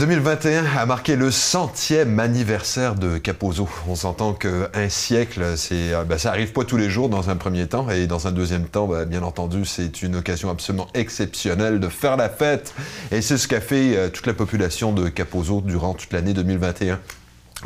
[0.00, 3.68] 2021 a marqué le centième anniversaire de Capozzo.
[3.86, 7.66] On s'entend qu'un siècle, c'est, ben, ça arrive pas tous les jours dans un premier
[7.66, 11.88] temps, et dans un deuxième temps, ben, bien entendu, c'est une occasion absolument exceptionnelle de
[11.88, 12.72] faire la fête.
[13.12, 16.98] Et c'est ce qu'a fait euh, toute la population de Capozzo durant toute l'année 2021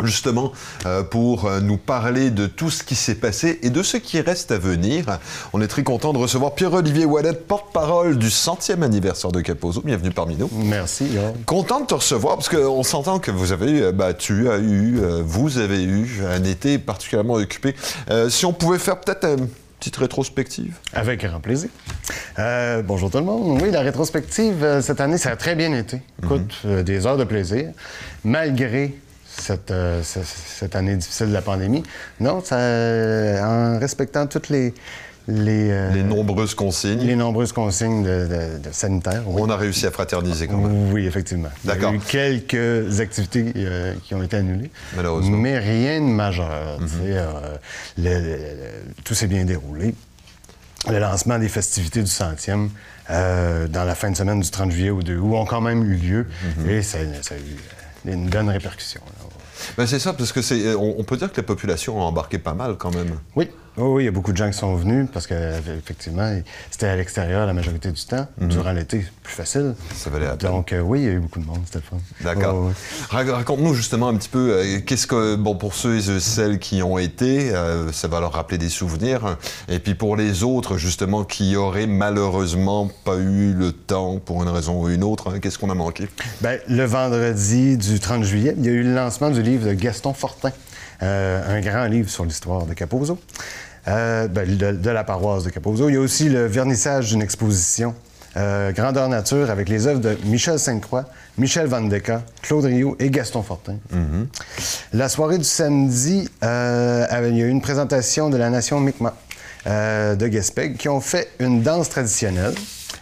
[0.03, 0.53] justement
[0.87, 4.21] euh, pour euh, nous parler de tout ce qui s'est passé et de ce qui
[4.21, 5.19] reste à venir.
[5.53, 9.83] On est très content de recevoir Pierre-Olivier Wallet, porte-parole du centième anniversaire de Capozzo.
[9.85, 10.51] Bienvenue parmi nous.
[10.53, 11.17] Merci.
[11.47, 15.01] Content de te recevoir parce qu'on s'entend que vous avez, euh, bah, tu as eu,
[15.23, 17.75] vous avez eu un été particulièrement occupé.
[18.29, 19.37] si on pouvait faire peut-être un
[19.79, 20.77] petite rétrospective.
[20.93, 21.69] Avec grand plaisir.
[22.85, 23.61] bonjour tout le monde.
[23.63, 26.01] Oui, la rétrospective, cette année, ça a très bien été.
[26.23, 26.83] Écoute, mhm.
[26.83, 27.71] des heures de plaisir,
[28.25, 28.95] malgré
[29.71, 31.83] euh, cette, année difficile de la pandémie.
[32.21, 34.75] Non, ça, en respectant toutes les,
[35.29, 37.01] les, euh, nombreuses consignes.
[37.01, 39.23] Les nombreuses consignes de, sanitaires.
[39.27, 40.93] On a réussi à fraterniser quand même.
[40.93, 41.49] Oui, effectivement.
[41.65, 41.93] D'accord.
[41.93, 44.71] Il y a eu quelques activités euh, qui ont été annulées.
[44.97, 45.37] Malheureusement.
[45.37, 46.79] Mais rien de majeur.
[46.81, 48.09] Mhm.
[49.05, 49.95] tout s'est bien déroulé.
[50.91, 52.71] Le lancement des festivités du centième
[53.09, 55.97] dans la fin de semaine du 30 juillet au 2 août ont quand même eu
[55.97, 56.27] lieu.
[56.59, 56.71] Mhm.
[56.71, 57.57] Et ça, ça a eu
[58.13, 59.01] une bonne répercussion.
[59.77, 62.55] Ben c'est ça, parce que c'est, on, peut dire que la population a embarqué pas
[62.55, 63.19] mal quand même.
[63.35, 66.33] Oui, oui, il y a beaucoup de gens qui sont venus parce qu'effectivement,
[66.71, 68.27] c'était à l'extérieur la majorité du temps.
[68.39, 68.49] Mhm.
[68.49, 69.75] Durant l'été, plus facile.
[69.95, 70.51] Ça valait la peine.
[70.51, 71.97] Donc, euh, oui, il y a eu beaucoup de monde, fun.
[72.21, 72.71] D'accord.
[73.11, 76.99] Raconte-nous justement un petit peu, euh, qu'est-ce que, bon, pour ceux et celles qui ont
[76.99, 79.37] été, euh, ça va leur rappeler des souvenirs.
[79.69, 84.49] Et puis pour les autres, justement, qui auraient malheureusement pas eu le temps pour une
[84.49, 86.09] raison ou une autre, hein, qu'est-ce qu'on a manqué?
[86.41, 89.73] Bien, le vendredi du 30 juillet, il y a eu le lancement du livre de
[89.73, 90.53] Gaston Fortin.
[91.01, 93.19] Un grand livre sur l'histoire de Capozzo.
[93.87, 95.91] Euh, ben, de, la paroisse de Capozzo.
[95.91, 97.95] Il y a aussi le vernissage d'une exposition
[98.37, 101.05] euh, Grandeur Nature avec les œuvres de Michel Sainte-Croix,
[101.37, 103.77] Michel Van Decca, Claude Rioux et Gaston Fortin.
[103.93, 104.27] Mm-hmm.
[104.95, 109.15] La soirée du samedi, euh, il y a eu une présentation de la nation Mi'kmaq
[109.67, 112.55] de Gaspé qui ont fait une danse traditionnelle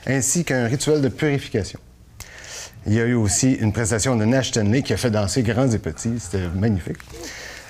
[0.07, 1.79] ainsi qu'un rituel de purification.
[2.87, 5.71] Il y a eu aussi une prestation de Nash Stanley qui a fait danser grands
[5.71, 6.15] et petits.
[6.19, 6.99] C'était magnifique.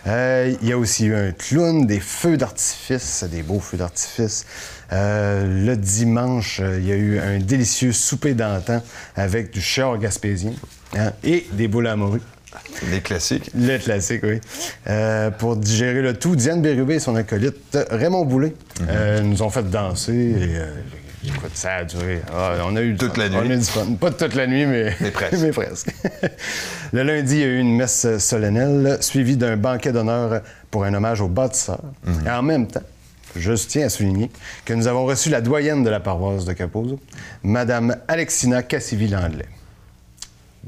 [0.07, 4.47] Euh, il y a aussi eu un clown, des feux d'artifice, des beaux feux d'artifice.
[4.93, 8.83] Euh, le dimanche, euh, il y a eu un délicieux souper d'antan
[9.17, 10.53] avec du char gaspésien
[10.97, 12.21] hein, et des boules à morue.
[12.91, 13.51] Les classiques.
[13.55, 14.39] Les classiques, oui.
[15.39, 19.31] pour digérer le tout, Diane Bérubé et son acolyte Raymond Boulet mhm.
[19.31, 22.21] nous ont fait danser et Écoute, ça a duré.
[22.33, 23.60] Ah, on a eu toute la nuit.
[24.00, 24.93] Pas toute la nuit, mais,
[25.53, 25.94] presque.
[26.93, 30.94] le lundi, il y a eu une messe solennelle suivie d'un banquet d'honneur pour un
[30.94, 31.83] hommage aux bâtisseurs.
[32.05, 32.27] Mhm.
[32.27, 32.83] Et en même temps,
[33.37, 34.31] je tiens à souligner
[34.65, 36.99] que nous avons reçu la doyenne de la paroisse de Capozzo,
[37.43, 39.47] Madame Alexina Cassivi-Landley.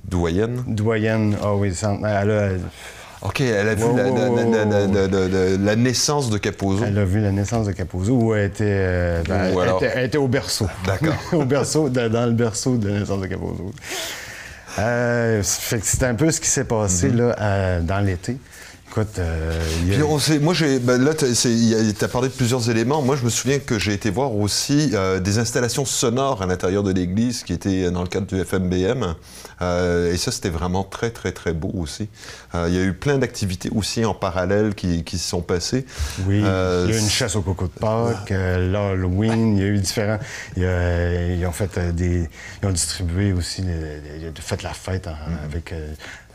[0.04, 0.62] Doyenne?
[0.66, 2.48] Doyenne, ah oui, elle a,
[3.24, 3.86] OK, elle a vu
[5.64, 6.84] la, naissance de Capozzo.
[6.86, 9.22] Elle a vu la naissance de Capozzo où elle était, euh,
[9.94, 10.66] elle, était au berceau.
[10.86, 11.14] D'accord.
[11.32, 13.72] au berceau, dans le berceau de la naissance de Capozzo.
[14.78, 17.36] Euh, c'est un peu ce qui s'est passé mm-hmm.
[17.38, 18.36] là, dans l'été.
[18.96, 19.60] Écoute, euh,
[20.08, 23.02] on sait, moi, ben là, tu as parlé de plusieurs éléments.
[23.02, 26.84] Moi, je me souviens que j'ai été voir aussi euh, des installations sonores à l'intérieur
[26.84, 29.16] de l'église qui étaient dans le cadre du FMBM.
[29.62, 32.08] Euh, et ça, c'était vraiment très, très, très beau aussi.
[32.54, 35.86] il y a eu plein d'activités aussi en parallèle qui, qui se sont passées.
[36.28, 39.70] Oui, il y a eu une chasse au coco de Pâques, l'Halloween, il y a
[39.70, 40.20] eu différents...
[40.56, 42.28] ils ont fait des...
[42.62, 45.44] Ils ont distribué aussi, ils ont fait la fête mm-hmm.
[45.44, 45.74] avec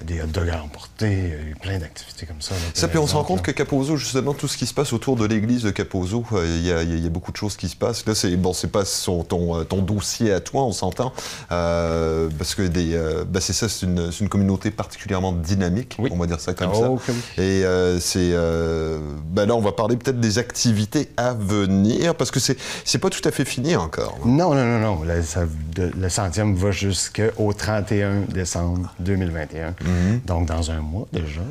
[0.03, 2.48] des hot dogs à emporter, il y a eu plein d'activités comme ça.
[2.73, 5.15] Ça, puis on se rend compte que Capozzo, justement, tout ce qui se passe autour
[5.15, 8.05] de l'église de Capozzo, euh, il y, a beaucoup de choses qui se passent.
[8.05, 8.83] Là, c'est bon, c'est pas
[9.27, 11.13] ton, euh, ton, dossier à toi, on s'entend,
[11.51, 16.25] euh, parce que des, ben, c'est ça, c'est une, une, communauté particulièrement dynamique, on va
[16.25, 16.89] dire ça comme ça.
[16.89, 16.99] Oh,
[17.37, 17.63] Et
[17.99, 22.99] c'est, ben là, on va parler peut-être des activités à venir, parce que c'est, c'est
[22.99, 24.17] pas tout à fait fini encore.
[24.25, 25.01] Non, non, non, non.
[25.03, 29.75] Le, le centième va jusqu'au 31 décembre 2021.
[29.81, 30.21] Mhm.
[30.25, 31.41] Donc, dans un mois déjà.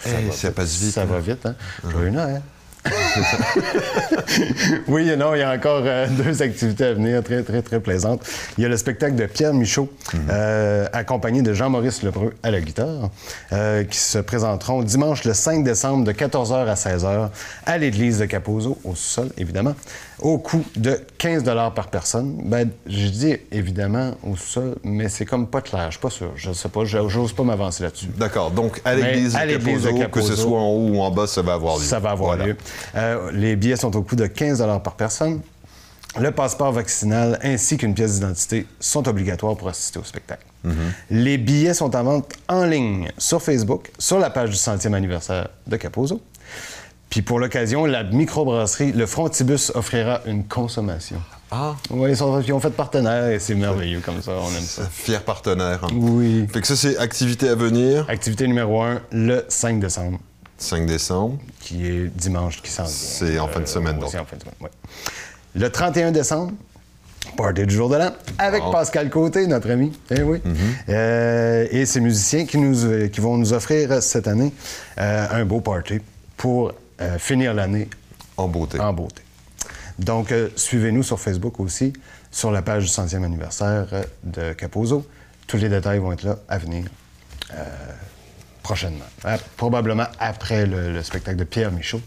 [0.00, 0.94] Ça, eh, va passe vite.
[0.94, 1.54] Ça va vite, hein?
[1.88, 2.42] Joyeux Noël.
[4.88, 8.22] oui, non, il y a encore euh, deux activités à venir très, très, très plaisantes.
[8.56, 10.20] Il y a le spectacle de Pierre Michaud, mhm.
[10.30, 13.10] euh, accompagné de Jean-Maurice Lebreu à la guitare,
[13.52, 17.30] euh, qui se présenteront dimanche le 5 décembre de 14h à 16h
[17.66, 19.74] à l'église de Capozzo, au sol, évidemment,
[20.20, 21.44] au coût de 15
[21.74, 22.38] par personne.
[22.44, 26.32] Ben, je dis évidemment au sol, mais c'est comme pas clair, je suis pas sûr.
[26.36, 28.06] Je sais pas, j'ose pas m'avancer là-dessus.
[28.16, 31.42] D'accord, donc à l'église de, Capozzo, que ce soit en haut ou en bas, ça
[31.42, 31.82] va avoir lieu.
[31.82, 32.56] Ça va avoir lieu.
[33.02, 35.40] Euh, les billets sont au coût de 15 par personne.
[36.20, 40.44] le passeport vaccinal ainsi qu'une pièce d'identité sont obligatoires pour assister au spectacle.
[41.10, 45.48] Les billets sont en vente en ligne sur Facebook, sur la page du centième anniversaire
[45.66, 46.20] de Capozo.
[47.10, 51.16] Puis pour l'occasion, la microbrasserie Le Frontibus offrira une consommation.
[51.50, 54.62] Ah, Oui, ils, sont- ils ont fait partenaire et c'est merveilleux comme ça, on aime
[54.64, 54.84] ça.
[54.90, 55.80] fier partenaire.
[55.84, 55.88] hein.
[55.92, 56.46] Oui.
[56.52, 60.18] Fait que ça, c'est activité à venir, Activité numéro un, le 5 décembre,
[60.62, 61.38] 5 décembre.
[61.60, 62.92] qui est dimanche qui s'en vient.
[62.92, 64.10] C'est en fin de semaine, donc.
[64.10, 64.68] C'est en fin de semaine, oui.
[65.54, 66.52] Le 31 décembre,
[67.36, 68.70] party du jour de l'an, avec Bon.
[68.72, 69.92] Pascal Côté, notre ami.
[70.10, 70.40] Eh oui.
[70.88, 74.52] Euh, et ces musiciens qui, nous, euh, qui vont nous offrir cette année
[74.98, 76.00] euh, un beau party
[76.36, 77.88] pour euh, finir l'année
[78.36, 78.80] En beauté.
[78.80, 79.22] en beauté.
[79.98, 81.92] Donc, euh, suivez-nous sur Facebook aussi,
[82.30, 85.06] sur la page du centième anniversaire euh, de Capozo.
[85.46, 86.86] Tous les détails vont être là à venir
[87.52, 87.56] euh,
[88.62, 89.04] prochainement.
[89.26, 92.00] Euh, probablement après le, le spectacle de Pierre Michaud.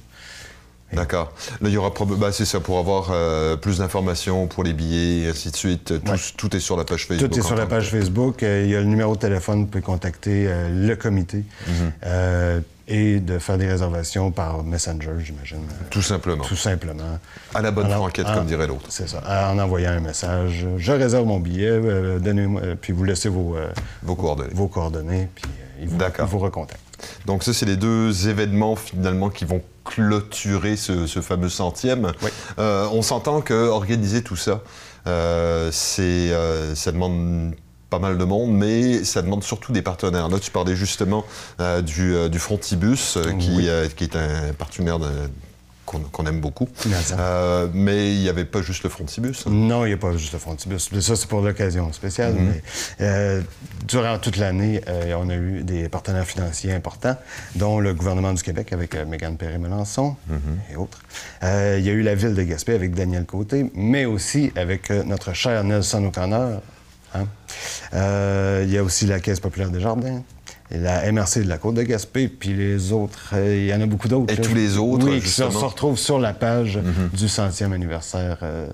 [0.94, 1.34] D'accord.
[1.62, 2.32] Là, il y aura probablement.
[2.32, 5.86] c'est ça, pour avoir euh, plus d'informations pour les billets et ainsi de suite.
[6.04, 6.18] Tout, Ouais.
[6.38, 7.30] tout est sur la page Facebook.
[7.32, 7.90] Tout est sur la page.
[7.90, 8.44] Facebook.
[8.44, 12.62] Euh, il y a le numéro de téléphone, vous pouvez contacter euh, le comité Mhm.
[12.88, 15.64] et de faire des réservations par Messenger, j'imagine.
[15.90, 16.44] Tout simplement.
[16.44, 17.20] Tout simplement.
[17.56, 18.86] À la bonne En- franquette, en- comme dirait l'autre.
[18.90, 19.24] C'est ça.
[19.52, 23.58] En envoyant un message, je réserve mon billet, donnez-moi, puis vous laissez vos,
[24.04, 24.54] Vos coordonnées.
[24.54, 25.46] vos coordonnées, puis
[25.82, 26.82] ils, vous, ils vous recontactent.
[27.26, 32.12] Donc ça, c'est les deux événements finalement qui vont clôturer ce, ce fameux centième.
[32.22, 32.30] Oui.
[32.60, 34.62] Euh, on s'entend que organiser tout ça,
[35.08, 36.02] euh, c'est,
[36.32, 37.54] euh, ça demande
[37.90, 40.28] pas mal de monde, mais ça demande surtout des partenaires.
[40.30, 41.24] Là, tu parlais justement
[41.84, 43.70] du, du Frontibus, qui, Oui.
[43.96, 45.10] qui est un partenaire de-
[46.12, 46.68] qu'on, aime beaucoup.
[47.18, 49.46] Euh, mais il n'y avait pas juste le Frontibus.
[49.46, 50.90] Non, il n'y a pas juste le frontibus.
[51.00, 52.34] Ça, c'est pour l'occasion spéciale.
[52.34, 52.46] Mhm.
[52.48, 52.62] mais,
[53.02, 53.42] euh,
[53.88, 57.18] durant toute l'année, euh, on a eu des partenaires financiers importants,
[57.56, 60.40] dont le gouvernement du Québec avec Mégane Perry-Melançon Mhm.
[60.72, 61.00] et autres.
[61.42, 65.34] Il y a eu la ville de Gaspé avec Daniel Côté, mais aussi avec notre
[65.34, 66.62] cher Nelson O'Connor.
[67.20, 67.28] Hein.
[67.94, 70.22] Euh, il y a aussi la Caisse populaire des Jardins.
[70.72, 73.82] Et la MRC de la Côte de Gaspé, puis les autres, euh, il y en
[73.82, 74.34] a beaucoup d'autres.
[74.34, 74.44] Et là.
[74.44, 76.80] tous les autres, Oui, qui se, retrouvent sur la page
[77.14, 78.68] du centième anniversaire, euh,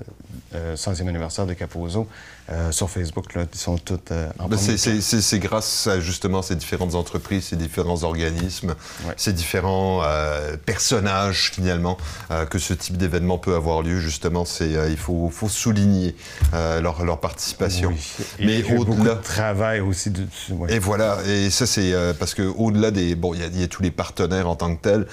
[0.55, 2.07] euh, centième anniversaire de Capozo
[2.51, 3.33] euh, sur Facebook.
[3.33, 7.55] Là, ils sont toutes euh, en Ben, c'est- grâce à justement ces différentes entreprises, ces
[7.55, 8.75] différents organismes,
[9.07, 9.13] Ouais.
[9.17, 11.97] ces différents euh, personnages finalement
[12.31, 13.99] euh, que ce type d'événement peut avoir lieu.
[13.99, 16.15] Justement, c'est il faut, faut souligner
[16.53, 17.89] leur, leur participation.
[17.89, 18.25] Oui.
[18.45, 19.15] Mais au-delà.
[19.15, 20.51] de travail aussi dessus.
[20.53, 20.73] ouais.
[20.73, 23.81] Et voilà, et ça c'est parce que au-delà des bon, il y y, a tous
[23.83, 25.07] les partenaires en tant que tels,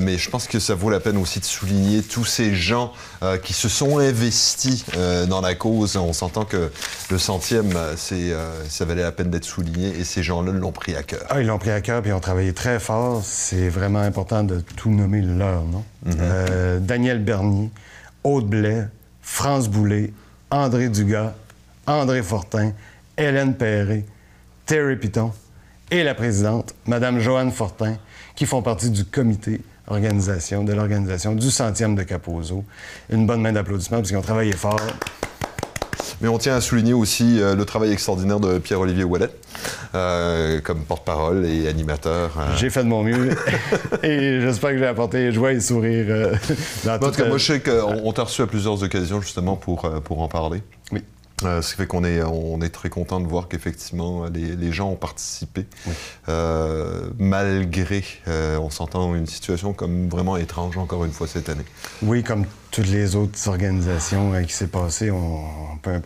[0.00, 2.92] mais je pense que ça vaut la peine aussi de souligner tous ces gens
[3.42, 4.84] qui se sont investis
[5.28, 5.96] dans la cause.
[5.96, 6.63] On s'entend que
[7.10, 8.32] le centième, euh, c'est
[8.68, 11.24] ça valait la peine d'être souligné, et ces gens-là l'ont pris à cœur.
[11.30, 13.22] Ah, ils l'ont pris à cœur puis ils ont travaillé très fort.
[13.24, 15.84] C'est vraiment important de tout nommer leur nom.
[16.20, 17.70] Euh, Daniel Bernier,
[18.22, 18.86] Aude Blais,
[19.22, 20.12] France Boulet,
[20.50, 21.34] André Dugas,
[21.86, 22.72] André Fortin,
[23.16, 24.04] Hélène Perré,
[24.66, 25.32] Terry Piton
[25.90, 27.96] et la présidente, Madame Joanne Fortin,
[28.34, 32.64] qui font partie du comité organisation, de l'organisation du centième de Capozo.
[33.10, 34.80] Une bonne main d'applaudissements parce qu'ils ont travaillé fort.
[36.24, 39.28] Mais on tient à souligner aussi euh, le travail extraordinaire de Pierre-Olivier Wallet
[39.94, 42.30] euh, comme porte-parole et animateur.
[42.38, 42.56] euh.
[42.56, 43.32] J'ai fait de mon mieux
[44.02, 46.34] et j'espère que j'ai apporté joie et sourire euh,
[46.86, 49.56] dans En tout cas, moi, je sais qu'on on t'a reçu à plusieurs occasions justement
[49.56, 50.62] pour, pour en parler.
[50.92, 51.02] Oui.
[51.44, 54.72] Euh, ce qui fait qu'on est, on est très content de voir qu'effectivement les, les
[54.72, 55.66] gens ont participé,
[56.30, 61.64] euh, malgré, euh, on s'entend, une situation comme vraiment étrange encore une fois cette année.
[62.02, 65.40] Oui, comme toutes les autres organisations qui s'est passé, on,
[65.74, 66.00] on peut-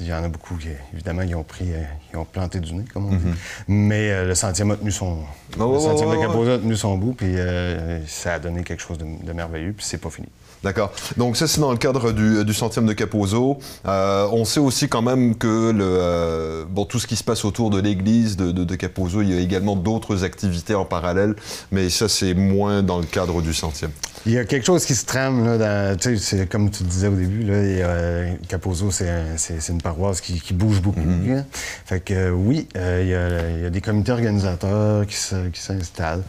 [0.00, 1.82] il y en a beaucoup qui, évidemment, ils ont pris, euh,
[2.12, 3.24] ils ont planté du nez, comme on dit.
[3.68, 5.18] Mais euh, le centième a tenu son,
[5.58, 6.20] Oh, le oh, centième oh, de.
[6.20, 9.72] Capozo a tenu son bout, puis euh, ça a donné quelque chose de, de merveilleux,
[9.72, 10.28] puis c'est pas fini.
[10.62, 10.92] D'accord.
[11.18, 13.58] Donc ça, c'est dans le cadre du, du centième de Capozo.
[13.86, 17.44] Euh, on sait aussi quand même que le, euh, bon, tout ce qui se passe
[17.44, 21.36] autour de l'église de, de, de Capozo, il y a également d'autres activités en parallèle,
[21.70, 23.90] mais ça, c'est moins dans le cadre du centième.
[24.26, 26.82] Il y a quelque chose qui se trame, là, dans, tu sais, c'est comme tu
[26.84, 30.54] disais au début, là, a, euh, Capozo, c'est un- c'est- c'est une paroisse qui, qui
[30.54, 31.00] bouge beaucoup.
[31.00, 31.44] hein.
[31.84, 35.16] Fait que euh, oui, euh, il y a- il y, a des comités organisateurs qui
[35.60, 36.22] s'installent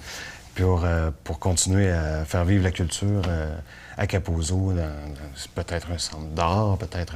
[0.55, 3.55] pour, euh, pour continuer à faire vivre la culture euh,
[3.97, 7.15] à Capozo, dans, dans peut-être un centre d'art, peut-être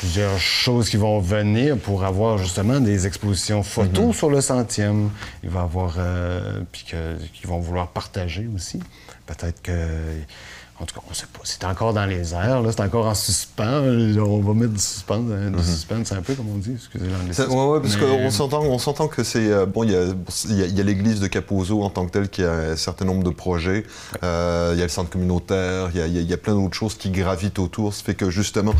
[0.00, 5.10] plusieurs choses qui vont venir pour avoir justement des expositions photos sur le centième.
[5.44, 8.80] Il va y avoir, euh, puis qu'ils vont vouloir partager aussi.
[9.26, 9.72] Peut-être que
[10.82, 11.40] En tout cas, on ne sait pas.
[11.44, 12.70] C'est encore dans les airs, là.
[12.72, 13.82] C'est encore en suspens.
[14.18, 15.62] On va mettre du suspense, euh, du Mhm.
[15.62, 16.72] suspense un peu, comme on dit.
[16.74, 17.52] Excusez Ça- l'anglicisme.
[17.52, 18.00] ouais, parce Mais-
[18.62, 19.84] qu'on s'entend, que c'est euh, bon.
[19.84, 22.76] Il y a, a- a l'église de Capozzo en tant que telle qui a un
[22.76, 23.84] certain nombre de projets.
[24.22, 25.90] Euh, il y a le centre communautaire.
[25.94, 27.92] Il y y y a plein d'autres choses qui gravitent autour.
[27.92, 28.72] Ça fait que justement.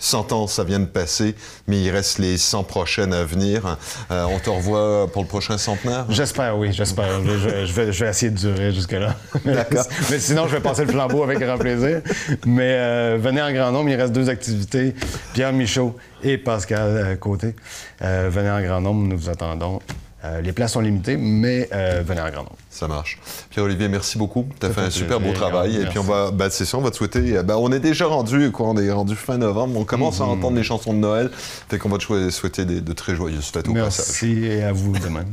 [0.00, 1.34] Euh, 100 ans, ça vient de passer,
[1.66, 3.78] mais il reste les 100 prochaines à venir.
[4.10, 6.06] Euh, on te revoit pour le prochain centenaire?
[6.08, 7.22] J'espère, oui, j'espère.
[7.24, 9.16] je, vais, je vais essayer de durer jusque-là.
[9.44, 9.84] D'accord.
[10.10, 12.02] Mais sinon, je vais passer le flambeau avec grand plaisir.
[12.46, 13.90] Mais euh, venez en grand nombre.
[13.90, 14.94] Il reste deux activités.
[15.32, 17.54] Pierre Michaud et Pascal euh, Côté.
[18.02, 19.06] Euh, venez en grand nombre.
[19.08, 19.80] Nous vous attendons.
[20.24, 22.56] Euh, les places sont limitées, mais euh, venez en grand nombre.
[22.70, 23.18] Ça marche.
[23.50, 24.46] Pierre-Olivier, merci beaucoup.
[24.58, 25.74] Tu as fait un super beau travail.
[25.74, 25.90] Et Merci.
[25.90, 27.36] puis, on va, ben, c'est ça, on va te souhaiter.
[27.36, 29.78] euh, ben, on est déjà rendu, quoi, on est rendu fin novembre.
[29.78, 31.30] On commence à entendre les chansons de Noël.
[31.68, 34.06] Fait qu'on va te souhaiter des- de très joyeuses fêtes au passage.
[34.08, 35.26] Merci et à vous de même.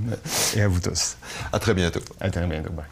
[0.55, 1.15] Et à vous tous.
[1.53, 2.01] À très bientôt.
[2.19, 2.71] À très bientôt.
[2.71, 2.85] Bye.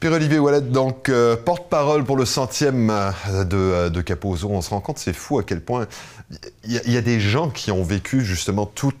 [0.00, 3.10] Pierre-Olivier Wallet, donc euh, porte-parole pour le centième euh,
[3.44, 4.48] de, euh, de Capozzo.
[4.48, 5.88] On se rend compte, c'est fou à quel point
[6.62, 8.94] il y, y a des gens qui ont vécu justement toute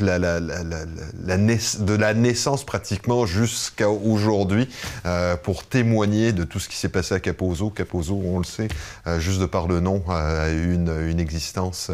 [0.00, 4.68] la, la- la- la- de la naissance pratiquement jusqu'à aujourd'hui
[5.42, 7.70] pour témoigner de tout ce qui s'est passé à Capozzo.
[7.70, 8.68] Capozzo, on le sait,
[9.18, 11.90] juste de par le nom, a eu une, une existence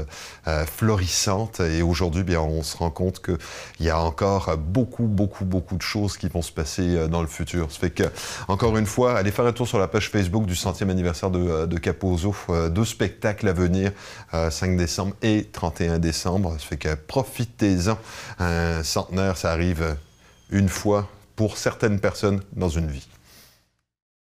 [0.67, 3.39] florissante et aujourd'hui, bien, on se rend compte qu'il
[3.87, 7.73] y a encore beaucoup, beaucoup, beaucoup de choses qui vont se passer dans le futur.
[7.73, 8.05] Ça fait que,
[8.49, 11.39] encore une fois, allez faire un tour sur la page Facebook du centième anniversaire de,
[11.39, 12.35] euh, de Capozzo.
[12.51, 13.93] Euh, deux spectacles à venir,
[14.35, 16.53] euh, 5 décembre et 31 décembre.
[16.59, 17.99] Ça fait que profitez-en.
[18.39, 19.97] Un centenaire, ça arrive
[20.51, 23.07] une fois pour certaines personnes dans une vie.